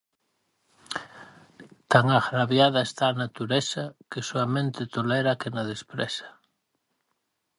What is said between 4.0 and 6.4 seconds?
que soamente tolera a quen a despreza.